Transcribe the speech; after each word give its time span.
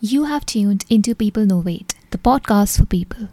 You 0.00 0.26
have 0.26 0.46
tuned 0.46 0.84
into 0.88 1.12
Peoplenovate, 1.12 1.92
the 2.10 2.18
podcast 2.18 2.78
for 2.78 2.86
people. 2.86 3.30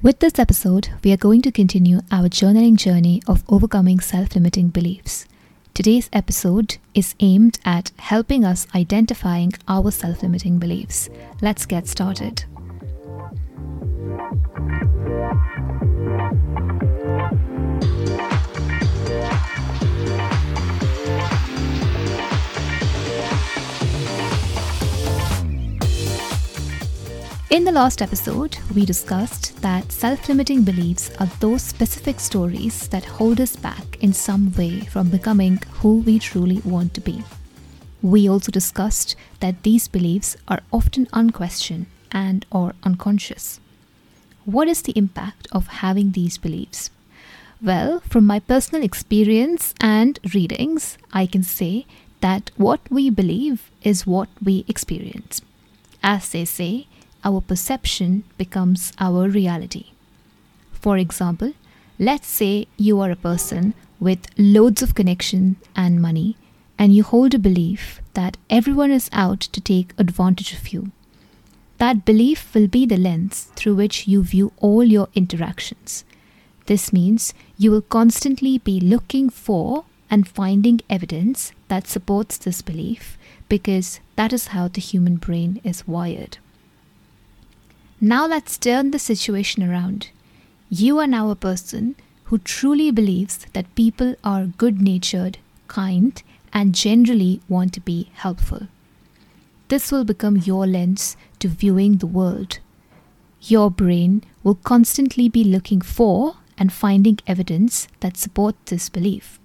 With 0.00 0.20
this 0.20 0.38
episode, 0.38 0.90
we 1.02 1.12
are 1.12 1.16
going 1.16 1.42
to 1.42 1.50
continue 1.50 2.02
our 2.12 2.28
journaling 2.28 2.76
journey 2.76 3.20
of 3.26 3.42
overcoming 3.48 3.98
self 3.98 4.36
limiting 4.36 4.68
beliefs. 4.68 5.26
Today's 5.74 6.08
episode 6.12 6.76
is 6.94 7.16
aimed 7.18 7.58
at 7.64 7.90
helping 7.96 8.44
us 8.44 8.68
identifying 8.76 9.54
our 9.66 9.90
self 9.90 10.22
limiting 10.22 10.60
beliefs. 10.60 11.10
Let's 11.42 11.66
get 11.66 11.88
started. 11.88 12.44
In 27.50 27.64
the 27.64 27.72
last 27.72 28.02
episode, 28.02 28.58
we 28.74 28.84
discussed 28.84 29.56
that 29.62 29.90
self 29.90 30.28
limiting 30.28 30.64
beliefs 30.64 31.10
are 31.18 31.30
those 31.40 31.62
specific 31.62 32.20
stories 32.20 32.88
that 32.88 33.06
hold 33.06 33.40
us 33.40 33.56
back 33.56 33.96
in 34.02 34.12
some 34.12 34.52
way 34.52 34.80
from 34.80 35.08
becoming 35.08 35.58
who 35.80 36.00
we 36.00 36.18
truly 36.18 36.60
want 36.62 36.92
to 36.92 37.00
be. 37.00 37.24
We 38.02 38.28
also 38.28 38.52
discussed 38.52 39.16
that 39.40 39.62
these 39.62 39.88
beliefs 39.88 40.36
are 40.46 40.60
often 40.70 41.08
unquestioned 41.14 41.86
and 42.12 42.44
or 42.52 42.74
unconscious. 42.82 43.60
What 44.44 44.68
is 44.68 44.82
the 44.82 44.92
impact 44.94 45.48
of 45.50 45.68
having 45.68 46.12
these 46.12 46.36
beliefs? 46.36 46.90
Well, 47.62 48.00
from 48.00 48.26
my 48.26 48.40
personal 48.40 48.84
experience 48.84 49.72
and 49.80 50.20
readings, 50.34 50.98
I 51.14 51.24
can 51.24 51.44
say 51.44 51.86
that 52.20 52.50
what 52.58 52.80
we 52.90 53.08
believe 53.08 53.70
is 53.82 54.06
what 54.06 54.28
we 54.44 54.66
experience. 54.68 55.40
As 56.02 56.28
they 56.28 56.44
say, 56.44 56.86
our 57.24 57.40
perception 57.40 58.24
becomes 58.36 58.92
our 58.98 59.28
reality. 59.28 59.92
For 60.72 60.96
example, 60.96 61.52
let's 61.98 62.28
say 62.28 62.68
you 62.76 63.00
are 63.00 63.10
a 63.10 63.16
person 63.16 63.74
with 64.00 64.26
loads 64.38 64.82
of 64.82 64.94
connection 64.94 65.56
and 65.74 66.00
money, 66.00 66.36
and 66.78 66.94
you 66.94 67.02
hold 67.02 67.34
a 67.34 67.38
belief 67.38 68.00
that 68.14 68.36
everyone 68.48 68.92
is 68.92 69.10
out 69.12 69.40
to 69.40 69.60
take 69.60 69.92
advantage 69.98 70.52
of 70.52 70.68
you. 70.72 70.92
That 71.78 72.04
belief 72.04 72.54
will 72.54 72.68
be 72.68 72.86
the 72.86 72.96
lens 72.96 73.50
through 73.56 73.76
which 73.76 74.06
you 74.06 74.22
view 74.22 74.52
all 74.58 74.84
your 74.84 75.08
interactions. 75.14 76.04
This 76.66 76.92
means 76.92 77.34
you 77.56 77.70
will 77.70 77.82
constantly 77.82 78.58
be 78.58 78.78
looking 78.80 79.30
for 79.30 79.84
and 80.10 80.28
finding 80.28 80.80
evidence 80.88 81.52
that 81.68 81.86
supports 81.86 82.36
this 82.38 82.62
belief 82.62 83.18
because 83.48 84.00
that 84.16 84.32
is 84.32 84.48
how 84.48 84.68
the 84.68 84.80
human 84.80 85.16
brain 85.16 85.60
is 85.64 85.86
wired. 85.86 86.38
Now 88.00 88.28
let's 88.28 88.56
turn 88.56 88.92
the 88.92 88.98
situation 89.00 89.68
around. 89.68 90.10
You 90.70 91.00
are 91.00 91.06
now 91.08 91.30
a 91.30 91.34
person 91.34 91.96
who 92.24 92.38
truly 92.38 92.92
believes 92.92 93.38
that 93.54 93.74
people 93.74 94.14
are 94.22 94.46
good 94.46 94.80
natured, 94.80 95.38
kind, 95.66 96.22
and 96.52 96.76
generally 96.76 97.40
want 97.48 97.72
to 97.72 97.80
be 97.80 98.08
helpful. 98.14 98.68
This 99.66 99.90
will 99.90 100.04
become 100.04 100.36
your 100.36 100.64
lens 100.64 101.16
to 101.40 101.48
viewing 101.48 101.96
the 101.96 102.06
world. 102.06 102.60
Your 103.42 103.68
brain 103.68 104.22
will 104.44 104.54
constantly 104.54 105.28
be 105.28 105.42
looking 105.42 105.80
for 105.80 106.36
and 106.56 106.72
finding 106.72 107.18
evidence 107.26 107.88
that 107.98 108.16
support 108.16 108.54
this 108.66 108.88
belief. 108.88 109.40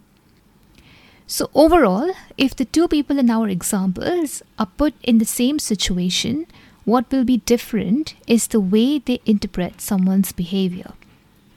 So, 1.26 1.50
overall, 1.56 2.14
if 2.38 2.56
the 2.56 2.66
two 2.66 2.88
people 2.88 3.18
in 3.18 3.32
our 3.32 3.48
examples 3.48 4.44
are 4.60 4.68
put 4.78 4.94
in 5.02 5.18
the 5.18 5.26
same 5.26 5.58
situation, 5.58 6.46
what 6.86 7.10
will 7.12 7.24
be 7.24 7.38
different 7.38 8.16
is 8.28 8.48
the 8.48 8.60
way 8.60 9.00
they 9.00 9.20
interpret 9.26 9.82
someone's 9.82 10.32
behavior. 10.32 10.94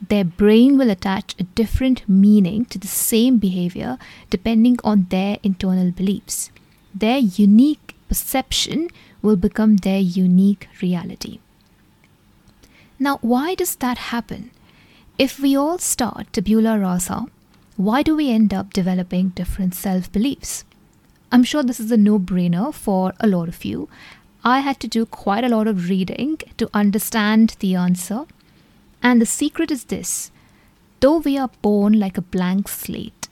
Their 0.09 0.23
brain 0.23 0.77
will 0.77 0.89
attach 0.89 1.35
a 1.39 1.43
different 1.43 2.07
meaning 2.07 2.65
to 2.65 2.77
the 2.77 2.87
same 2.87 3.37
behavior 3.37 3.97
depending 4.29 4.77
on 4.83 5.07
their 5.09 5.37
internal 5.43 5.91
beliefs. 5.91 6.51
Their 6.93 7.17
unique 7.17 7.95
perception 8.07 8.89
will 9.21 9.35
become 9.35 9.77
their 9.77 9.99
unique 9.99 10.67
reality. 10.81 11.39
Now, 12.99 13.17
why 13.21 13.55
does 13.55 13.75
that 13.77 13.97
happen? 13.97 14.51
If 15.17 15.39
we 15.39 15.55
all 15.55 15.77
start 15.79 16.31
tabula 16.31 16.79
rasa, 16.79 17.25
why 17.75 18.01
do 18.01 18.15
we 18.15 18.31
end 18.31 18.53
up 18.53 18.73
developing 18.73 19.29
different 19.29 19.75
self 19.75 20.11
beliefs? 20.11 20.63
I'm 21.31 21.43
sure 21.43 21.61
this 21.61 21.79
is 21.79 21.91
a 21.91 21.97
no 21.97 22.17
brainer 22.17 22.73
for 22.73 23.13
a 23.19 23.27
lot 23.27 23.49
of 23.49 23.65
you, 23.65 23.89
I 24.47 24.61
had 24.61 24.79
to 24.79 24.87
do 24.87 25.05
quite 25.05 25.43
a 25.43 25.49
lot 25.49 25.67
of 25.67 25.89
reading 25.89 26.37
to 26.55 26.69
understand 26.73 27.57
the 27.59 27.75
answer. 27.75 28.25
And 29.03 29.21
the 29.21 29.25
secret 29.25 29.71
is 29.71 29.83
this 29.83 30.31
though 31.01 31.17
we 31.17 31.37
are 31.37 31.49
born 31.61 31.99
like 31.99 32.17
a 32.17 32.29
blank 32.35 32.69
slate, 32.69 33.27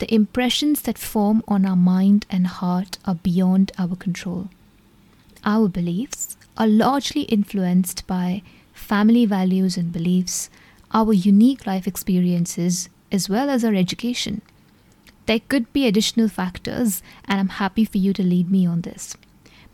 the 0.00 0.12
impressions 0.12 0.82
that 0.82 0.98
form 0.98 1.44
on 1.46 1.64
our 1.64 1.76
mind 1.76 2.26
and 2.28 2.48
heart 2.48 2.98
are 3.04 3.14
beyond 3.14 3.70
our 3.78 3.94
control. 3.94 4.48
Our 5.44 5.68
beliefs 5.68 6.36
are 6.58 6.66
largely 6.66 7.22
influenced 7.36 8.04
by 8.08 8.42
family 8.72 9.24
values 9.24 9.76
and 9.76 9.92
beliefs, 9.92 10.50
our 10.90 11.12
unique 11.12 11.64
life 11.64 11.86
experiences, 11.86 12.88
as 13.12 13.28
well 13.28 13.50
as 13.50 13.64
our 13.64 13.74
education. 13.74 14.42
There 15.26 15.46
could 15.48 15.72
be 15.72 15.86
additional 15.86 16.28
factors, 16.28 17.04
and 17.26 17.38
I'm 17.38 17.60
happy 17.62 17.84
for 17.84 17.98
you 17.98 18.12
to 18.14 18.24
lead 18.24 18.50
me 18.50 18.66
on 18.66 18.80
this. 18.80 19.16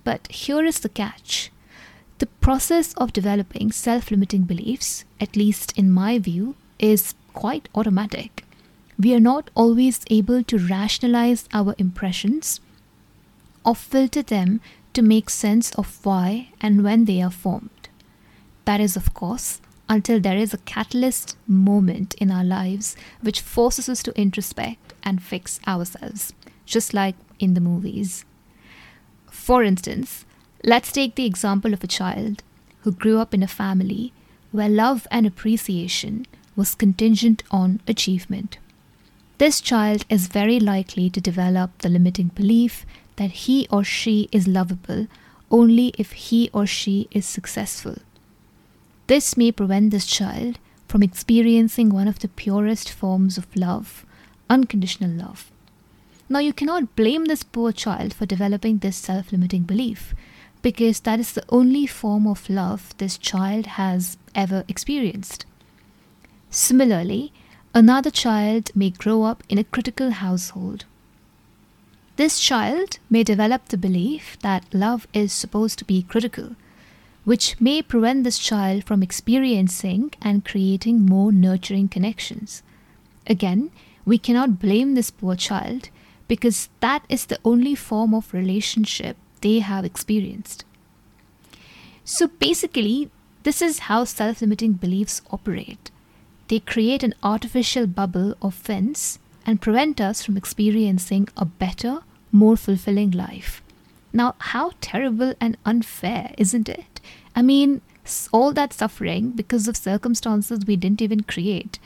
But 0.04 0.30
here 0.30 0.64
is 0.64 0.80
the 0.80 0.88
catch 0.88 1.50
the 2.22 2.26
process 2.40 2.94
of 2.94 3.12
developing 3.12 3.72
self 3.72 4.12
limiting 4.12 4.42
beliefs, 4.42 5.04
at 5.20 5.34
least 5.34 5.76
in 5.76 5.90
my 5.90 6.20
view, 6.20 6.54
is 6.78 7.16
quite 7.34 7.68
automatic. 7.74 8.44
We 8.96 9.12
are 9.12 9.18
not 9.32 9.50
always 9.56 10.04
able 10.08 10.44
to 10.44 10.56
rationalize 10.56 11.48
our 11.52 11.74
impressions 11.78 12.60
or 13.64 13.74
filter 13.74 14.22
them 14.22 14.60
to 14.94 15.02
make 15.02 15.30
sense 15.30 15.72
of 15.74 15.98
why 16.06 16.50
and 16.60 16.84
when 16.84 17.06
they 17.06 17.20
are 17.20 17.30
formed. 17.44 17.88
That 18.66 18.80
is, 18.80 18.96
of 18.96 19.14
course, 19.14 19.60
until 19.88 20.20
there 20.20 20.38
is 20.38 20.54
a 20.54 20.58
catalyst 20.58 21.36
moment 21.48 22.14
in 22.14 22.30
our 22.30 22.44
lives 22.44 22.94
which 23.20 23.40
forces 23.40 23.88
us 23.88 24.00
to 24.04 24.16
introspect 24.16 24.94
and 25.02 25.20
fix 25.20 25.58
ourselves, 25.66 26.34
just 26.66 26.94
like 26.94 27.16
in 27.40 27.54
the 27.54 27.60
movies. 27.60 28.24
For 29.42 29.64
instance, 29.64 30.24
let's 30.62 30.92
take 30.92 31.16
the 31.16 31.26
example 31.26 31.72
of 31.72 31.82
a 31.82 31.88
child 31.88 32.44
who 32.82 32.92
grew 32.92 33.18
up 33.18 33.34
in 33.34 33.42
a 33.42 33.48
family 33.48 34.12
where 34.52 34.68
love 34.68 35.08
and 35.10 35.26
appreciation 35.26 36.26
was 36.54 36.76
contingent 36.76 37.42
on 37.50 37.80
achievement. 37.88 38.58
This 39.38 39.60
child 39.60 40.04
is 40.08 40.28
very 40.28 40.60
likely 40.60 41.10
to 41.10 41.20
develop 41.20 41.76
the 41.78 41.88
limiting 41.88 42.28
belief 42.28 42.86
that 43.16 43.32
he 43.32 43.66
or 43.68 43.82
she 43.82 44.28
is 44.30 44.46
lovable 44.46 45.08
only 45.50 45.92
if 45.98 46.12
he 46.12 46.48
or 46.52 46.64
she 46.64 47.08
is 47.10 47.26
successful. 47.26 47.96
This 49.08 49.36
may 49.36 49.50
prevent 49.50 49.90
this 49.90 50.06
child 50.06 50.60
from 50.86 51.02
experiencing 51.02 51.88
one 51.88 52.06
of 52.06 52.20
the 52.20 52.28
purest 52.28 52.92
forms 52.92 53.36
of 53.36 53.56
love, 53.56 54.06
unconditional 54.48 55.10
love. 55.10 55.51
Now, 56.32 56.38
you 56.38 56.54
cannot 56.54 56.96
blame 56.96 57.26
this 57.26 57.42
poor 57.42 57.72
child 57.72 58.14
for 58.14 58.24
developing 58.24 58.78
this 58.78 58.96
self 58.96 59.32
limiting 59.32 59.64
belief 59.64 60.14
because 60.62 61.00
that 61.00 61.20
is 61.20 61.32
the 61.32 61.44
only 61.50 61.86
form 61.86 62.26
of 62.26 62.48
love 62.48 62.94
this 62.96 63.18
child 63.18 63.66
has 63.76 64.16
ever 64.34 64.64
experienced. 64.66 65.44
Similarly, 66.48 67.34
another 67.74 68.10
child 68.10 68.70
may 68.74 68.88
grow 68.88 69.24
up 69.24 69.42
in 69.50 69.58
a 69.58 69.64
critical 69.64 70.10
household. 70.10 70.86
This 72.16 72.40
child 72.40 72.98
may 73.10 73.22
develop 73.22 73.68
the 73.68 73.76
belief 73.76 74.38
that 74.40 74.64
love 74.72 75.06
is 75.12 75.34
supposed 75.34 75.78
to 75.80 75.84
be 75.84 76.02
critical, 76.02 76.56
which 77.24 77.60
may 77.60 77.82
prevent 77.82 78.24
this 78.24 78.38
child 78.38 78.84
from 78.84 79.02
experiencing 79.02 80.14
and 80.22 80.46
creating 80.46 81.04
more 81.04 81.30
nurturing 81.30 81.88
connections. 81.88 82.62
Again, 83.26 83.70
we 84.06 84.16
cannot 84.16 84.58
blame 84.58 84.94
this 84.94 85.10
poor 85.10 85.36
child 85.36 85.90
because 86.32 86.70
that 86.80 87.04
is 87.10 87.26
the 87.26 87.38
only 87.44 87.74
form 87.74 88.14
of 88.14 88.32
relationship 88.32 89.18
they 89.42 89.58
have 89.58 89.84
experienced. 89.84 90.64
So 92.04 92.26
basically, 92.26 93.10
this 93.42 93.60
is 93.60 93.80
how 93.80 94.04
self 94.04 94.40
limiting 94.40 94.72
beliefs 94.72 95.20
operate. 95.30 95.90
They 96.48 96.60
create 96.60 97.02
an 97.02 97.12
artificial 97.22 97.86
bubble 97.86 98.34
of 98.40 98.54
fence 98.54 99.18
and 99.44 99.60
prevent 99.60 100.00
us 100.00 100.24
from 100.24 100.38
experiencing 100.38 101.28
a 101.36 101.44
better, 101.44 101.98
more 102.30 102.56
fulfilling 102.56 103.10
life. 103.10 103.60
Now, 104.14 104.34
how 104.38 104.72
terrible 104.80 105.34
and 105.38 105.58
unfair, 105.66 106.34
isn't 106.38 106.66
it? 106.66 106.98
I 107.36 107.42
mean, 107.42 107.82
all 108.32 108.54
that 108.54 108.72
suffering 108.72 109.32
because 109.32 109.68
of 109.68 109.76
circumstances 109.76 110.64
we 110.66 110.76
didn't 110.76 111.02
even 111.02 111.24
create. 111.24 111.78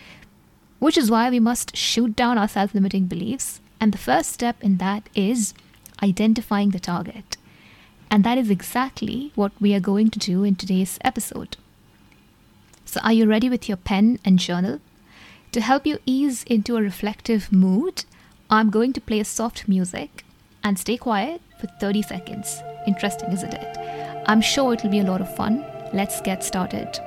Which 0.79 0.97
is 0.97 1.11
why 1.11 1.31
we 1.31 1.41
must 1.41 1.77
shoot 1.77 2.15
down 2.15 2.39
our 2.39 2.47
self 2.47 2.75
limiting 2.75 3.07
beliefs 3.07 3.61
and 3.81 3.93
the 3.93 3.99
first 3.99 4.33
step 4.33 4.57
in 4.63 4.79
that 4.79 5.09
is 5.15 5.55
identifying 6.03 6.71
the 6.71 6.81
target. 6.81 7.37
And 8.11 8.25
that 8.25 8.39
is 8.39 8.51
exactly 8.51 9.33
what 9.35 9.53
we 9.61 9.75
are 9.75 9.81
going 9.81 10.11
to 10.11 10.19
do 10.19 10.45
in 10.45 10.55
today's 10.55 10.99
episode. 11.03 11.57
So, 12.85 13.01
are 13.03 13.13
you 13.13 13.27
ready 13.27 13.49
with 13.49 13.69
your 13.69 13.77
pen 13.77 14.19
and 14.25 14.39
journal? 14.39 14.81
To 15.53 15.61
help 15.61 15.87
you 15.87 15.99
ease 16.07 16.45
into 16.45 16.77
a 16.77 16.83
reflective 16.83 17.51
mood, 17.51 18.05
I'm 18.49 18.71
going 18.71 18.93
to 18.93 19.01
play 19.01 19.23
soft 19.25 19.67
music 19.67 20.25
and 20.63 20.79
stay 20.79 20.97
quiet 20.97 21.41
for 21.61 21.67
30 21.81 22.03
seconds. 22.03 22.61
Interesting, 22.87 23.33
isn't 23.33 23.55
it? 23.55 24.23
I'm 24.27 24.41
sure 24.41 24.75
it'll 24.75 24.91
be 24.91 25.01
a 25.01 25.05
lot 25.05 25.21
of 25.21 25.35
fun. 25.35 25.65
Let's 25.93 26.21
get 26.21 26.45
started. 26.45 27.01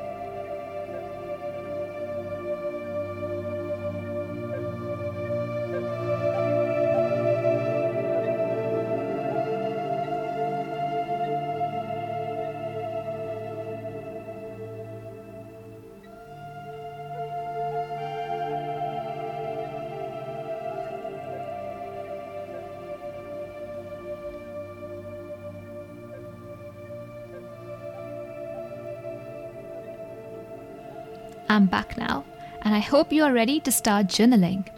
I'm 31.52 31.66
back 31.66 31.98
now, 31.98 32.26
and 32.62 32.76
I 32.76 32.80
hope 32.80 33.12
you 33.12 33.24
are 33.24 33.34
ready 33.34 33.60
to 33.62 33.72
start 33.72 34.06
journaling. 34.06 34.70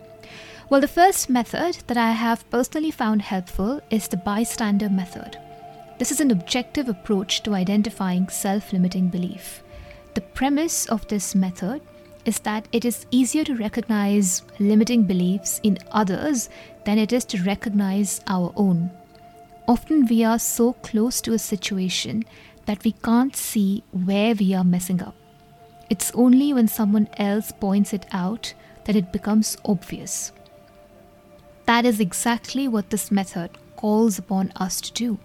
Well, 0.69 0.79
the 0.79 0.87
first 0.87 1.29
method 1.29 1.79
that 1.87 1.97
I 1.97 2.11
have 2.11 2.49
personally 2.49 2.91
found 2.91 3.23
helpful 3.23 3.81
is 3.89 4.07
the 4.07 4.15
bystander 4.15 4.89
method. 4.89 5.37
This 5.99 6.13
is 6.13 6.21
an 6.21 6.31
objective 6.31 6.87
approach 6.87 7.43
to 7.43 7.55
identifying 7.55 8.29
self 8.29 8.71
limiting 8.71 9.09
belief. 9.09 9.61
The 10.13 10.21
premise 10.21 10.85
of 10.85 11.05
this 11.09 11.35
method 11.35 11.81
is 12.23 12.39
that 12.39 12.69
it 12.71 12.85
is 12.85 13.05
easier 13.11 13.43
to 13.43 13.55
recognize 13.55 14.43
limiting 14.57 15.03
beliefs 15.03 15.59
in 15.63 15.77
others 15.91 16.47
than 16.85 16.97
it 16.97 17.11
is 17.11 17.25
to 17.25 17.43
recognize 17.43 18.21
our 18.27 18.53
own. 18.55 18.91
Often 19.67 20.05
we 20.05 20.23
are 20.23 20.39
so 20.39 20.71
close 20.71 21.19
to 21.21 21.33
a 21.33 21.39
situation 21.39 22.23
that 22.65 22.85
we 22.85 22.93
can't 22.93 23.35
see 23.35 23.83
where 23.91 24.33
we 24.35 24.53
are 24.53 24.63
messing 24.63 25.01
up. 25.01 25.15
It's 25.91 26.09
only 26.15 26.53
when 26.53 26.69
someone 26.69 27.09
else 27.17 27.51
points 27.51 27.91
it 27.91 28.05
out 28.13 28.53
that 28.85 28.95
it 28.95 29.11
becomes 29.11 29.57
obvious. 29.65 30.31
That 31.65 31.83
is 31.83 31.99
exactly 31.99 32.65
what 32.69 32.91
this 32.91 33.11
method 33.11 33.49
calls 33.75 34.17
upon 34.17 34.53
us 34.55 34.79
to 34.79 34.93
do. 34.93 35.19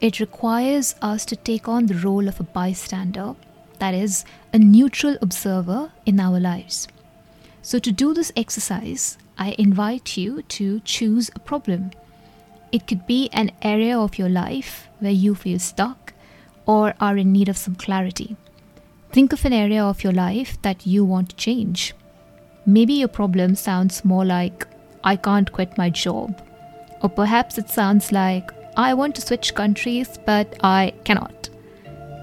It 0.00 0.18
requires 0.18 0.96
us 1.00 1.24
to 1.26 1.36
take 1.36 1.68
on 1.68 1.86
the 1.86 1.94
role 1.94 2.26
of 2.26 2.40
a 2.40 2.42
bystander, 2.42 3.36
that 3.78 3.94
is, 3.94 4.24
a 4.52 4.58
neutral 4.58 5.16
observer 5.22 5.92
in 6.04 6.18
our 6.18 6.40
lives. 6.40 6.88
So, 7.62 7.78
to 7.78 7.92
do 7.92 8.12
this 8.12 8.32
exercise, 8.34 9.16
I 9.38 9.54
invite 9.58 10.16
you 10.16 10.42
to 10.42 10.80
choose 10.80 11.30
a 11.36 11.38
problem. 11.38 11.92
It 12.72 12.88
could 12.88 13.06
be 13.06 13.28
an 13.32 13.52
area 13.62 13.96
of 13.96 14.18
your 14.18 14.28
life 14.28 14.88
where 14.98 15.12
you 15.12 15.36
feel 15.36 15.60
stuck 15.60 16.14
or 16.66 16.94
are 16.98 17.16
in 17.16 17.30
need 17.30 17.48
of 17.48 17.56
some 17.56 17.76
clarity. 17.76 18.36
Think 19.12 19.32
of 19.32 19.44
an 19.44 19.52
area 19.52 19.84
of 19.84 20.04
your 20.04 20.12
life 20.12 20.60
that 20.62 20.86
you 20.86 21.04
want 21.04 21.30
to 21.30 21.36
change. 21.36 21.94
Maybe 22.64 22.92
your 22.92 23.08
problem 23.08 23.56
sounds 23.56 24.04
more 24.04 24.24
like, 24.24 24.68
I 25.02 25.16
can't 25.16 25.50
quit 25.50 25.76
my 25.76 25.90
job. 25.90 26.40
Or 27.02 27.08
perhaps 27.08 27.58
it 27.58 27.68
sounds 27.68 28.12
like, 28.12 28.52
I 28.76 28.94
want 28.94 29.16
to 29.16 29.20
switch 29.20 29.54
countries, 29.56 30.16
but 30.26 30.54
I 30.62 30.92
cannot. 31.02 31.50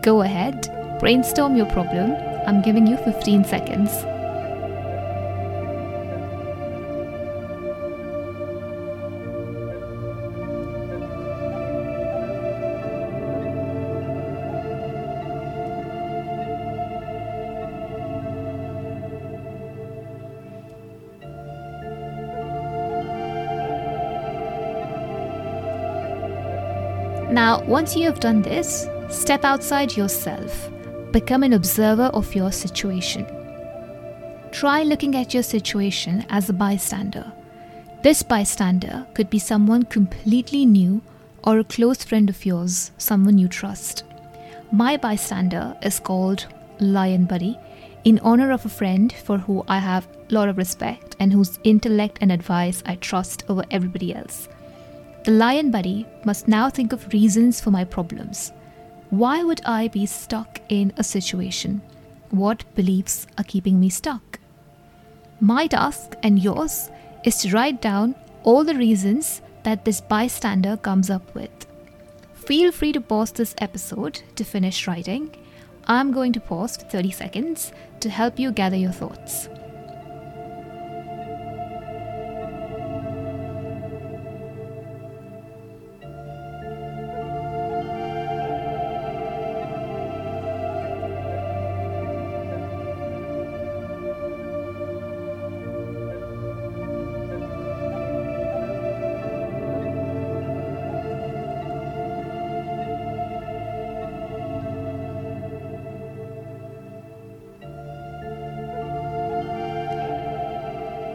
Go 0.02 0.22
ahead, 0.22 0.98
brainstorm 1.02 1.58
your 1.58 1.66
problem. 1.66 2.16
I'm 2.48 2.62
giving 2.62 2.88
you 2.88 2.96
15 2.96 3.44
seconds. 3.44 3.92
Now, 27.38 27.64
once 27.66 27.96
you 27.96 28.06
have 28.06 28.20
done 28.20 28.42
this, 28.42 28.90
step 29.10 29.46
outside 29.46 29.96
yourself. 29.96 30.72
Become 31.12 31.44
an 31.44 31.54
observer 31.54 32.06
of 32.06 32.34
your 32.34 32.52
situation. 32.52 33.28
Try 34.52 34.82
looking 34.82 35.16
at 35.16 35.36
your 35.36 35.44
situation 35.44 36.26
as 36.32 36.50
a 36.50 36.54
bystander. 36.54 37.32
This 38.02 38.24
bystander 38.24 39.06
could 39.14 39.30
be 39.30 39.38
someone 39.38 39.84
completely 39.84 40.66
new 40.66 41.04
or 41.44 41.60
a 41.60 41.64
close 41.64 42.04
friend 42.04 42.28
of 42.28 42.44
yours, 42.44 42.90
someone 42.98 43.38
you 43.38 43.48
trust. 43.48 44.04
My 44.72 44.98
bystander 44.98 45.78
is 45.84 46.00
called 46.00 46.48
Lion 46.80 47.26
Buddy 47.26 47.56
in 48.04 48.18
honor 48.24 48.52
of 48.52 48.66
a 48.66 48.70
friend 48.80 49.14
for 49.14 49.38
who 49.38 49.64
I 49.68 49.78
have 49.78 50.08
a 50.08 50.34
lot 50.34 50.50
of 50.50 50.58
respect 50.58 51.16
and 51.20 51.32
whose 51.32 51.60
intellect 51.64 52.18
and 52.20 52.32
advice 52.32 52.82
I 52.88 52.96
trust 52.96 53.44
over 53.48 53.64
everybody 53.70 54.16
else. 54.16 54.50
The 55.28 55.34
lion 55.34 55.72
buddy 55.72 56.06
must 56.24 56.48
now 56.48 56.70
think 56.70 56.94
of 56.94 57.12
reasons 57.12 57.60
for 57.60 57.70
my 57.70 57.84
problems. 57.84 58.54
Why 59.10 59.44
would 59.44 59.60
I 59.66 59.90
be 59.90 60.06
stuck 60.06 60.62
in 60.70 60.94
a 60.96 61.04
situation? 61.04 61.82
What 62.30 62.64
beliefs 62.76 63.28
are 63.38 63.44
keeping 63.44 63.78
me 63.78 63.90
stuck? 63.90 64.40
My 65.42 65.68
task 65.68 66.14
and 66.24 66.40
yours 66.40 66.90
is 67.26 67.36
to 67.40 67.52
write 67.52 67.82
down 67.82 68.16
all 68.44 68.64
the 68.64 68.76
reasons 68.76 69.42
that 69.64 69.84
this 69.84 70.00
bystander 70.00 70.78
comes 70.78 71.10
up 71.10 71.36
with. 71.36 71.68
Feel 72.34 72.72
free 72.72 72.94
to 72.94 73.02
pause 73.02 73.34
this 73.34 73.54
episode 73.58 74.22
to 74.38 74.46
finish 74.46 74.88
writing. 74.88 75.36
I'm 75.88 76.14
going 76.14 76.32
to 76.32 76.40
pause 76.40 76.78
for 76.78 76.86
30 76.86 77.12
seconds 77.12 77.74
to 78.00 78.10
help 78.10 78.40
you 78.40 78.54
gather 78.54 78.78
your 78.78 78.94
thoughts. 78.94 79.50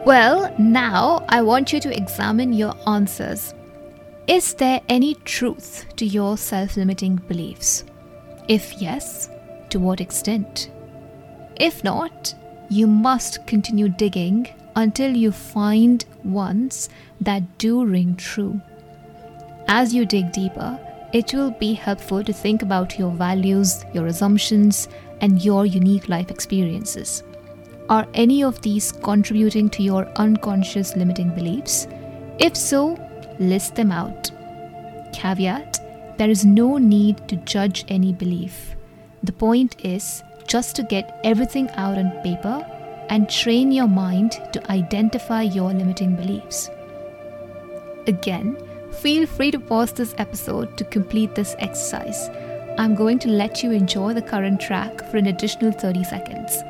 Well, 0.05 0.53
now 0.59 1.25
I 1.29 1.41
want 1.41 1.71
you 1.71 1.79
to 1.79 1.95
examine 1.95 2.51
your 2.51 2.73
answers. 2.85 3.53
Is 4.27 4.53
there 4.55 4.81
any 4.89 5.15
truth 5.15 5.85
to 5.95 6.05
your 6.05 6.37
self 6.37 6.75
limiting 6.75 7.15
beliefs? 7.15 7.85
If 8.49 8.81
yes, 8.81 9.29
to 9.69 9.79
what 9.79 10.01
extent? 10.01 10.69
If 11.55 11.85
not, 11.85 12.35
you 12.69 12.85
must 12.85 13.47
continue 13.47 13.87
digging 13.87 14.49
until 14.75 15.15
you 15.15 15.31
find 15.31 16.03
ones 16.25 16.89
that 17.21 17.57
do 17.57 17.85
ring 17.85 18.17
true. 18.17 18.59
As 19.69 19.93
you 19.93 20.05
dig 20.05 20.33
deeper, 20.33 20.77
it 21.13 21.33
will 21.33 21.51
be 21.51 21.73
helpful 21.75 22.25
to 22.25 22.33
think 22.33 22.61
about 22.61 22.99
your 22.99 23.11
values, 23.11 23.85
your 23.93 24.07
assumptions, 24.07 24.89
and 25.21 25.41
your 25.45 25.65
unique 25.65 26.09
life 26.09 26.29
experiences. 26.29 27.23
Are 27.93 28.07
any 28.15 28.43
of 28.43 28.59
these 28.63 28.91
contributing 28.91 29.69
to 29.69 29.83
your 29.83 30.07
unconscious 30.15 30.95
limiting 30.95 31.29
beliefs? 31.29 31.87
If 32.39 32.57
so, 32.57 32.97
list 33.37 33.75
them 33.75 33.91
out. 33.91 34.31
Caveat 35.13 36.17
There 36.17 36.31
is 36.31 36.43
no 36.43 36.79
need 36.79 37.27
to 37.27 37.35
judge 37.35 37.85
any 37.89 38.11
belief. 38.11 38.75
The 39.21 39.31
point 39.31 39.85
is 39.85 40.23
just 40.47 40.75
to 40.77 40.89
get 40.95 41.19
everything 41.23 41.69
out 41.75 41.99
on 41.99 42.09
paper 42.23 42.65
and 43.09 43.29
train 43.29 43.71
your 43.71 43.87
mind 43.87 44.41
to 44.53 44.71
identify 44.71 45.43
your 45.43 45.71
limiting 45.71 46.15
beliefs. 46.15 46.71
Again, 48.07 48.57
feel 49.03 49.27
free 49.27 49.51
to 49.51 49.59
pause 49.59 49.91
this 49.91 50.15
episode 50.17 50.77
to 50.77 50.83
complete 50.83 51.35
this 51.35 51.55
exercise. 51.59 52.27
I'm 52.79 52.95
going 52.95 53.19
to 53.19 53.29
let 53.29 53.61
you 53.61 53.69
enjoy 53.69 54.15
the 54.15 54.29
current 54.33 54.59
track 54.59 55.11
for 55.11 55.17
an 55.17 55.27
additional 55.27 55.71
30 55.71 56.03
seconds. 56.05 56.63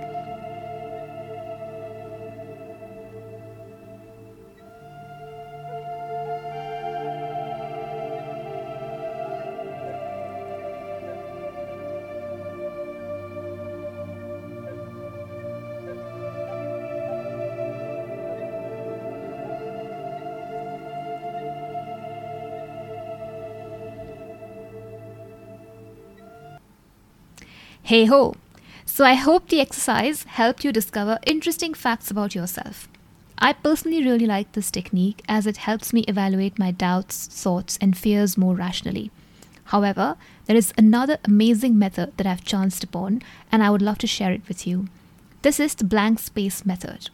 Hey 27.94 28.06
ho! 28.06 28.34
So 28.86 29.06
I 29.06 29.14
hope 29.14 29.50
the 29.50 29.62
exercise 29.62 30.24
helped 30.24 30.64
you 30.64 30.72
discover 30.72 31.20
interesting 31.28 31.76
facts 31.76 32.10
about 32.10 32.34
yourself. 32.34 32.88
I 33.38 33.54
personally 33.54 34.04
really 34.04 34.26
like 34.26 34.52
this 34.54 34.72
technique 34.72 35.22
as 35.30 35.46
it 35.46 35.58
helps 35.58 35.94
me 35.94 36.04
evaluate 36.08 36.58
my 36.58 36.72
doubts, 36.72 37.28
thoughts, 37.28 37.78
and 37.80 37.96
fears 37.96 38.36
more 38.36 38.56
rationally. 38.56 39.12
However, 39.66 40.18
there 40.48 40.56
is 40.56 40.74
another 40.76 41.20
amazing 41.26 41.78
method 41.78 42.18
that 42.18 42.26
I've 42.26 42.44
chanced 42.44 42.84
upon, 42.84 43.22
and 43.52 43.62
I 43.62 43.70
would 43.70 43.84
love 43.84 44.00
to 44.00 44.08
share 44.08 44.32
it 44.32 44.48
with 44.48 44.66
you. 44.66 44.88
This 45.44 45.60
is 45.60 45.76
the 45.76 45.84
blank 45.84 46.18
space 46.18 46.66
method. 46.66 47.12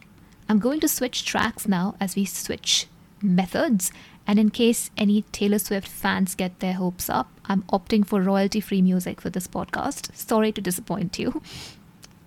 I'm 0.48 0.60
going 0.60 0.80
to 0.80 0.88
switch 0.88 1.26
tracks 1.26 1.68
now 1.68 1.96
as 2.00 2.16
we 2.16 2.24
switch 2.24 2.88
methods, 3.22 3.92
and 4.26 4.40
in 4.40 4.50
case 4.50 4.92
any 4.96 5.24
Taylor 5.34 5.60
Swift 5.60 5.90
fans 5.90 6.36
get 6.36 6.62
their 6.62 6.76
hopes 6.76 7.10
up, 7.10 7.30
I'm 7.50 7.64
opting 7.64 8.06
for 8.06 8.22
royalty 8.22 8.60
free 8.60 8.84
music 8.84 9.20
for 9.20 9.32
this 9.32 9.48
podcast. 9.48 10.16
Sorry 10.16 10.52
to 10.52 10.62
disappoint 10.62 11.18
you. 11.18 11.42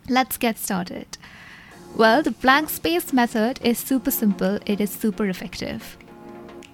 Let's 0.08 0.36
get 0.36 0.58
started. 0.58 1.16
Well, 1.94 2.22
the 2.22 2.32
blank 2.32 2.70
space 2.70 3.12
method 3.12 3.60
is 3.62 3.78
super 3.78 4.10
simple, 4.10 4.58
it 4.66 4.80
is 4.80 4.90
super 4.90 5.28
effective. 5.28 5.96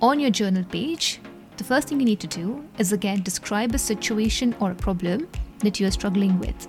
On 0.00 0.18
your 0.18 0.30
journal 0.30 0.64
page, 0.64 1.20
the 1.58 1.64
first 1.64 1.88
thing 1.88 1.98
you 2.00 2.06
need 2.06 2.20
to 2.20 2.26
do 2.26 2.64
is 2.78 2.92
again 2.92 3.22
describe 3.22 3.74
a 3.74 3.78
situation 3.78 4.54
or 4.60 4.70
a 4.70 4.76
problem 4.76 5.28
that 5.58 5.78
you 5.78 5.86
are 5.86 5.90
struggling 5.90 6.38
with. 6.38 6.68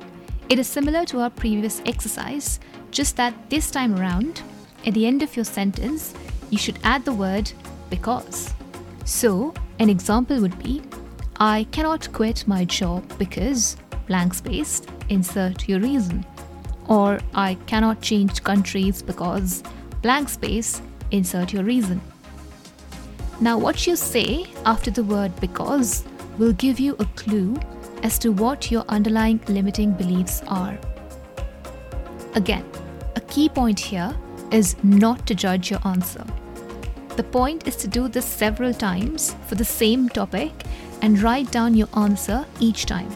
It 0.50 0.60
is 0.60 0.68
similar 0.68 1.06
to 1.06 1.20
our 1.20 1.30
previous 1.30 1.82
exercise, 1.86 2.60
just 2.92 3.16
that 3.18 3.50
this 3.50 3.70
time 3.70 3.96
around, 3.96 4.42
at 4.86 4.96
the 4.96 5.06
end 5.06 5.22
of 5.22 5.36
your 5.36 5.46
sentence, 5.46 6.16
you 6.50 6.58
should 6.58 6.80
add 6.84 7.06
the 7.06 7.14
word 7.14 7.52
because. 7.92 8.52
So, 9.06 9.54
an 9.78 9.90
example 9.90 10.42
would 10.42 10.58
be 10.62 10.82
I 11.40 11.66
cannot 11.72 12.12
quit 12.12 12.46
my 12.48 12.66
job 12.66 13.04
because 13.18 13.78
blank 14.08 14.34
space, 14.34 14.82
insert 15.08 15.70
your 15.70 15.80
reason 15.80 16.26
or 16.90 17.20
I 17.34 17.54
cannot 17.68 18.02
change 18.02 18.44
countries 18.44 19.02
because 19.02 19.64
blank 20.02 20.28
space, 20.28 20.82
insert 21.12 21.54
your 21.54 21.64
reason. 21.64 22.02
Now, 23.40 23.58
what 23.58 23.88
you 23.88 23.96
say 23.96 24.48
after 24.66 24.92
the 24.92 25.04
word 25.04 25.32
because 25.40 26.04
will 26.38 26.52
give 26.54 26.80
you 26.80 26.96
a 27.00 27.06
clue 27.16 27.58
as 28.04 28.20
to 28.20 28.32
what 28.32 28.70
your 28.70 28.84
underlying 28.90 29.40
limiting 29.48 29.94
beliefs 29.94 30.42
are. 30.48 30.78
Again, 32.34 32.66
a 33.16 33.22
key 33.22 33.48
point 33.48 33.80
here 33.80 34.14
is 34.52 34.76
not 34.84 35.26
to 35.28 35.36
judge 35.36 35.70
your 35.70 35.80
answer. 35.86 36.26
The 37.16 37.24
point 37.24 37.68
is 37.68 37.76
to 37.78 37.88
do 37.88 38.08
this 38.08 38.26
several 38.26 38.74
times 38.74 39.36
for 39.48 39.56
the 39.56 39.66
same 39.66 40.10
topic 40.10 40.52
and 41.02 41.22
write 41.22 41.52
down 41.52 41.74
your 41.76 41.90
answer 41.96 42.46
each 42.60 42.86
time. 42.86 43.10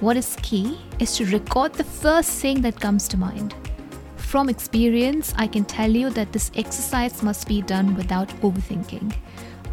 What 0.00 0.16
is 0.16 0.36
key 0.42 0.78
is 0.98 1.16
to 1.16 1.26
record 1.26 1.74
the 1.74 1.84
first 1.84 2.40
thing 2.40 2.62
that 2.62 2.80
comes 2.80 3.06
to 3.08 3.16
mind. 3.16 3.54
From 4.16 4.48
experience, 4.48 5.34
I 5.36 5.46
can 5.46 5.64
tell 5.64 5.90
you 5.90 6.08
that 6.10 6.32
this 6.32 6.50
exercise 6.54 7.22
must 7.22 7.48
be 7.48 7.62
done 7.62 7.94
without 7.96 8.28
overthinking. 8.40 9.12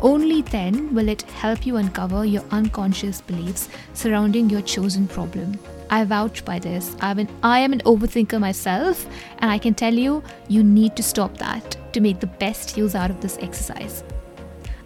Only 0.02 0.42
then 0.42 0.94
will 0.94 1.10
it 1.10 1.24
help 1.24 1.66
you 1.66 1.78
uncover 1.78 2.26
your 2.26 2.44
unconscious 2.52 3.22
beliefs 3.22 3.70
surrounding 3.94 4.50
your 4.50 4.62
chosen 4.62 5.08
problem. 5.08 5.58
I 5.90 6.04
vouch 6.04 6.44
by 6.44 6.60
this. 6.60 6.96
An, 7.02 7.28
I 7.42 7.60
am 7.60 7.72
an 7.72 7.80
overthinker 7.80 8.40
myself, 8.40 9.06
and 9.40 9.50
I 9.50 9.58
can 9.58 9.74
tell 9.74 9.94
you, 9.94 10.22
you 10.50 10.64
need 10.64 10.96
to 10.98 11.04
stop 11.04 11.38
that 11.38 11.78
to 11.94 12.02
make 12.02 12.20
the 12.20 12.28
best 12.28 12.78
use 12.78 12.96
out 12.96 13.10
of 13.10 13.22
this 13.22 13.38
exercise. 13.42 14.04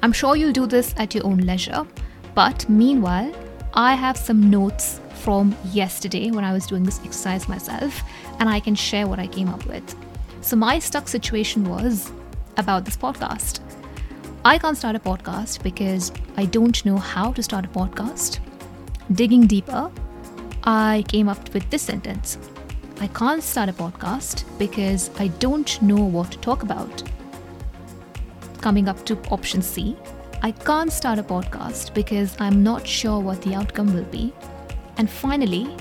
I'm 0.04 0.14
sure 0.14 0.36
you'll 0.36 0.54
do 0.54 0.66
this 0.66 0.94
at 0.98 1.14
your 1.16 1.26
own 1.26 1.40
leisure, 1.40 1.86
but 2.36 2.68
meanwhile, 2.70 3.34
I 3.74 3.96
have 3.96 4.18
some 4.18 4.50
notes 4.50 5.00
from 5.16 5.56
yesterday 5.72 6.32
when 6.32 6.44
I 6.44 6.54
was 6.54 6.66
doing 6.66 6.84
this 6.84 7.00
exercise 7.00 7.48
myself, 7.48 8.02
and 8.40 8.50
I 8.50 8.60
can 8.60 8.76
share 8.76 9.08
what 9.08 9.20
I 9.20 9.28
came 9.28 9.50
up 9.50 9.66
with. 9.66 9.96
So, 10.42 10.56
my 10.56 10.80
stuck 10.80 11.08
situation 11.08 11.70
was 11.70 12.12
about 12.58 12.86
this 12.86 12.98
podcast. 12.98 13.60
I 14.44 14.58
can't 14.58 14.78
start 14.78 14.96
a 14.96 15.00
podcast 15.00 15.62
because 15.62 16.12
I 16.36 16.46
don't 16.46 16.84
know 16.86 16.98
how 16.98 17.32
to 17.34 17.44
start 17.44 17.66
a 17.66 17.70
podcast. 17.70 18.40
Digging 19.14 19.46
deeper, 19.46 19.92
I 20.64 21.04
came 21.08 21.30
up 21.30 21.54
with 21.54 21.70
this 21.70 21.84
sentence 21.84 22.38
I 23.02 23.08
can't 23.08 23.42
start 23.42 23.68
a 23.68 23.74
podcast 23.74 24.44
because 24.60 25.10
I 25.18 25.30
don't 25.40 25.82
know 25.82 25.96
what 25.96 26.34
to 26.34 26.38
talk 26.38 26.62
about. 26.62 27.02
Coming 28.62 28.88
up 28.88 29.04
to 29.08 29.18
option 29.32 29.64
C, 29.64 29.98
I 30.42 30.52
can't 30.52 30.92
start 30.92 31.20
a 31.20 31.24
podcast 31.24 31.94
because 31.94 32.36
I'm 32.40 32.64
not 32.64 32.88
sure 32.88 33.20
what 33.20 33.42
the 33.42 33.54
outcome 33.54 33.94
will 33.94 34.06
be. 34.06 34.34
And 34.98 35.10
finally, 35.10 35.76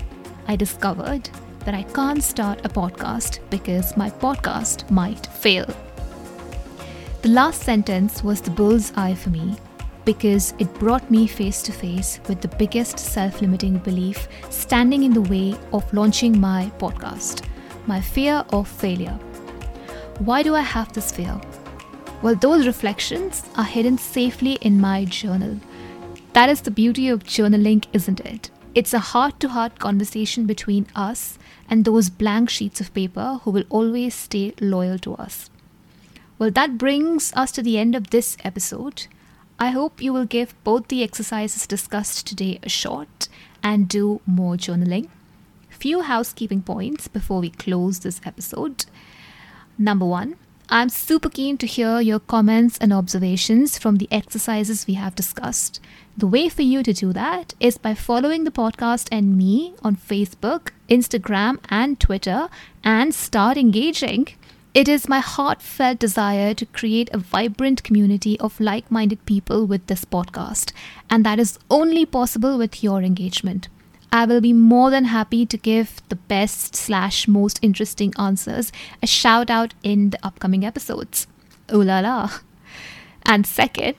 I 0.49 0.57
discovered 0.57 1.31
that 1.61 1.75
I 1.75 1.83
can't 1.83 2.23
start 2.23 2.65
a 2.65 2.69
podcast 2.69 3.39
because 3.51 3.97
my 3.97 4.11
podcast 4.11 4.91
might 4.91 5.27
fail. 5.27 5.67
The 7.23 7.31
last 7.31 7.63
sentence 7.63 8.23
was 8.23 8.41
the 8.41 8.51
bull's 8.51 8.93
eye 8.97 9.15
for 9.15 9.31
me 9.31 9.57
because 10.05 10.55
it 10.59 10.73
brought 10.75 11.11
me 11.11 11.27
face 11.27 11.63
to 11.63 11.73
face 11.73 12.21
with 12.29 12.41
the 12.41 12.57
biggest 12.57 12.99
self 12.99 13.41
limiting 13.41 13.79
belief 13.79 14.29
standing 14.51 15.05
in 15.05 15.13
the 15.13 15.23
way 15.23 15.55
of 15.73 15.93
launching 15.93 16.39
my 16.39 16.71
podcast 16.79 17.47
my 17.87 18.01
fear 18.01 18.45
of 18.53 18.69
failure. 18.69 19.19
Why 20.19 20.43
do 20.43 20.55
I 20.55 20.61
have 20.61 20.93
this 20.93 21.11
fear? 21.11 21.41
Well, 22.23 22.35
those 22.35 22.67
reflections 22.67 23.45
are 23.57 23.65
hidden 23.65 23.97
safely 23.97 24.53
in 24.61 24.79
my 24.79 25.07
journal. 25.07 25.59
That 26.35 26.51
is 26.51 26.61
the 26.61 26.71
beauty 26.71 27.09
of 27.09 27.25
journaling, 27.25 27.87
isn't 27.95 28.21
it? 28.21 28.51
It's 28.75 28.93
a 28.93 28.99
heart 28.99 29.41
to 29.41 29.49
heart 29.49 29.79
conversation 29.79 30.45
between 30.45 30.87
us 30.95 31.39
and 31.71 31.85
those 31.85 32.11
blank 32.11 32.51
sheets 32.51 32.79
of 32.79 32.93
paper 32.93 33.41
who 33.43 33.51
will 33.51 33.65
always 33.71 34.15
stay 34.15 34.53
loyal 34.61 34.99
to 34.99 35.15
us. 35.15 35.49
Well, 36.39 36.51
that 36.51 36.77
brings 36.77 37.33
us 37.35 37.53
to 37.53 37.63
the 37.63 37.79
end 37.79 37.95
of 37.95 38.11
this 38.11 38.37
episode. 38.45 39.07
I 39.59 39.71
hope 39.71 40.03
you 40.03 40.13
will 40.13 40.27
give 40.27 40.55
both 40.63 40.89
the 40.89 41.03
exercises 41.03 41.67
discussed 41.67 42.27
today 42.27 42.61
a 42.63 42.69
shot 42.69 43.29
and 43.63 43.89
do 43.89 44.21
more 44.27 44.57
journaling. 44.57 45.09
Few 45.71 46.03
housekeeping 46.03 46.61
points 46.61 47.09
before 47.09 47.41
we 47.41 47.49
close 47.49 48.01
this 48.01 48.21
episode. 48.27 48.85
Number 49.79 50.05
one, 50.05 50.37
I'm 50.73 50.89
super 50.89 51.29
keen 51.29 51.59
to 51.59 51.67
hear 51.67 52.01
your 52.01 52.21
comments 52.21 52.79
and 52.79 52.93
observations 52.93 53.77
from 53.77 53.97
the 53.97 54.07
exercises 54.13 54.87
we 54.87 54.95
have 54.95 55.17
discussed. 55.17 55.81
The 56.17 56.29
way 56.29 56.49
for 56.49 56.63
you 56.63 56.85
to 56.85 56.93
do 56.93 57.13
that 57.13 57.55
is 57.59 57.77
by 57.77 57.95
following 57.95 58.45
the 58.45 58.53
podcast 58.53 59.09
and 59.11 59.37
me 59.37 59.75
on 59.83 59.97
Facebook, 59.97 60.69
Instagram, 60.89 61.59
and 61.71 61.99
Twitter 61.99 62.49
and 62.85 63.13
start 63.13 63.57
engaging. 63.57 64.29
It 64.73 64.87
is 64.87 65.09
my 65.09 65.19
heartfelt 65.19 65.99
desire 65.99 66.55
to 66.55 66.67
create 66.67 67.11
a 67.13 67.19
vibrant 67.19 67.83
community 67.83 68.39
of 68.39 68.61
like 68.61 68.93
minded 68.93 69.27
people 69.27 69.67
with 69.67 69.85
this 69.89 70.05
podcast, 70.05 70.71
and 71.11 71.27
that 71.27 71.41
is 71.41 71.59
only 71.69 72.07
possible 72.07 72.57
with 72.57 72.85
your 72.85 73.03
engagement. 73.03 73.69
I 74.13 74.25
will 74.27 74.41
be 74.41 74.53
more 74.53 74.91
than 74.91 75.05
happy 75.05 75.47
to 75.47 75.57
give 75.57 76.03
the 76.09 76.17
best 76.17 76.75
slash 76.75 77.29
most 77.29 77.61
interesting 77.63 78.13
answers 78.19 78.73
a 79.03 79.07
shout 79.07 79.51
out 79.51 79.75
in 79.83 80.11
the 80.11 80.19
upcoming 80.25 80.65
episodes. 80.65 81.27
Ooh 81.73 81.83
la 81.83 82.01
la. 82.01 82.31
And 83.25 83.47
second, 83.47 83.95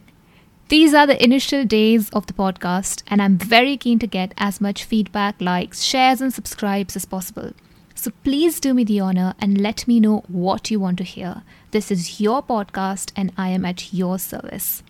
these 0.68 0.94
are 0.94 1.08
the 1.08 1.22
initial 1.22 1.66
days 1.66 2.10
of 2.12 2.28
the 2.28 2.34
podcast, 2.34 3.04
and 3.08 3.22
I'm 3.22 3.38
very 3.38 3.78
keen 3.78 4.00
to 4.00 4.08
get 4.08 4.34
as 4.38 4.62
much 4.62 4.84
feedback, 4.84 5.40
likes, 5.42 5.82
shares, 5.82 6.22
and 6.22 6.34
subscribes 6.34 6.96
as 6.96 7.06
possible. 7.06 7.52
So 7.94 8.12
please 8.24 8.60
do 8.60 8.74
me 8.74 8.84
the 8.84 9.00
honor 9.00 9.36
and 9.40 9.62
let 9.62 9.88
me 9.88 10.00
know 10.00 10.24
what 10.28 10.72
you 10.72 10.80
want 10.80 10.98
to 11.00 11.04
hear. 11.04 11.44
This 11.72 11.92
is 11.92 12.20
your 12.20 12.42
podcast, 12.42 13.12
and 13.16 13.32
I 13.38 13.50
am 13.50 13.66
at 13.66 13.94
your 13.94 14.18
service. 14.18 14.82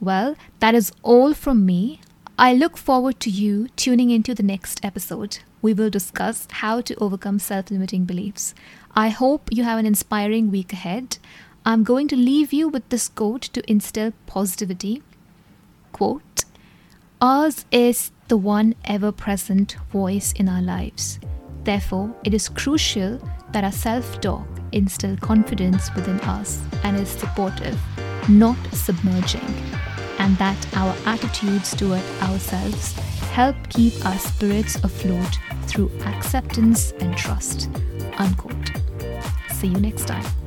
Well, 0.00 0.36
that 0.58 0.74
is 0.74 0.92
all 1.02 1.34
from 1.34 1.64
me. 1.64 2.00
I 2.42 2.54
look 2.54 2.76
forward 2.76 3.20
to 3.20 3.30
you 3.30 3.68
tuning 3.76 4.10
into 4.10 4.34
the 4.34 4.42
next 4.42 4.84
episode. 4.84 5.38
We 5.62 5.74
will 5.74 5.90
discuss 5.90 6.48
how 6.50 6.80
to 6.80 6.96
overcome 6.96 7.38
self 7.38 7.70
limiting 7.70 8.04
beliefs. 8.04 8.52
I 8.96 9.10
hope 9.10 9.48
you 9.52 9.62
have 9.62 9.78
an 9.78 9.86
inspiring 9.86 10.50
week 10.50 10.72
ahead. 10.72 11.18
I'm 11.64 11.84
going 11.84 12.08
to 12.08 12.16
leave 12.16 12.52
you 12.52 12.68
with 12.68 12.88
this 12.88 13.08
quote 13.08 13.42
to 13.42 13.70
instill 13.70 14.12
positivity. 14.26 15.04
Quote 15.92 16.44
Ours 17.20 17.64
is 17.70 18.10
the 18.26 18.36
one 18.36 18.74
ever 18.86 19.12
present 19.12 19.76
voice 19.92 20.32
in 20.32 20.48
our 20.48 20.62
lives. 20.62 21.20
Therefore, 21.62 22.12
it 22.24 22.34
is 22.34 22.48
crucial 22.48 23.20
that 23.52 23.62
our 23.62 23.70
self 23.70 24.20
talk 24.20 24.48
instill 24.72 25.16
confidence 25.18 25.94
within 25.94 26.18
us 26.22 26.60
and 26.82 26.96
is 26.96 27.08
supportive, 27.08 27.80
not 28.28 28.58
submerging 28.72 29.54
and 30.22 30.38
that 30.38 30.76
our 30.76 30.94
attitudes 31.04 31.74
toward 31.74 32.00
ourselves 32.22 32.92
help 33.32 33.56
keep 33.70 33.92
our 34.06 34.18
spirits 34.18 34.76
afloat 34.76 35.36
through 35.66 35.90
acceptance 36.06 36.92
and 37.00 37.16
trust. 37.16 37.68
Unquote. 38.18 38.70
See 39.50 39.66
you 39.66 39.80
next 39.80 40.06
time. 40.06 40.41